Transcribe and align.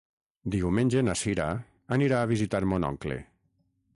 Diumenge 0.53 1.03
na 1.09 1.15
Cira 1.25 1.47
anirà 1.97 2.23
a 2.25 2.31
visitar 2.33 2.65
mon 2.73 2.91
oncle. 2.93 3.21